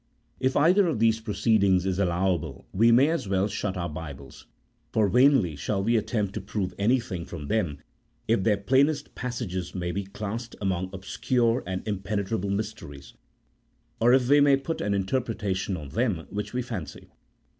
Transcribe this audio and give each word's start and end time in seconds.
If 0.39 0.57
either 0.57 0.87
of 0.87 0.97
these 0.97 1.19
proceedings 1.19 1.85
is 1.85 1.99
allowable 1.99 2.65
we 2.73 2.91
may 2.91 3.09
as 3.09 3.29
well 3.29 3.47
shut 3.47 3.77
our 3.77 3.87
Bibles, 3.87 4.47
for 4.91 5.07
vainly 5.07 5.55
shall 5.55 5.83
we 5.83 5.95
attempt 5.95 6.33
to 6.33 6.41
prove 6.41 6.73
any 6.79 6.99
thing 6.99 7.23
from 7.23 7.49
them 7.49 7.77
if 8.27 8.41
their 8.41 8.57
plainest 8.57 9.13
passages 9.13 9.75
may 9.75 9.91
be 9.91 10.05
classed 10.05 10.55
among 10.59 10.89
obscure 10.91 11.61
and 11.67 11.87
impenetrable 11.87 12.49
mysteries, 12.49 13.13
or 13.99 14.11
if 14.11 14.27
we 14.27 14.41
may 14.41 14.57
put 14.57 14.81
any 14.81 14.95
interpretation 14.97 15.77
on 15.77 15.89
them 15.89 16.25
which 16.31 16.51
we 16.51 16.63
fancy. 16.63 17.11